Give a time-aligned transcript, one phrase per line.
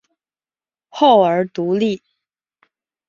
[0.89, 2.01] 后又独立。